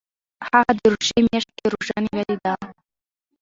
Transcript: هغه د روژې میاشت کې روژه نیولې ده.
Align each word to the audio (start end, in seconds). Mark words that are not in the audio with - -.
هغه 0.47 0.71
د 0.79 0.81
روژې 0.93 1.19
میاشت 1.27 1.49
کې 1.57 1.65
روژه 1.73 1.97
نیولې 2.05 2.37
ده. 2.43 2.53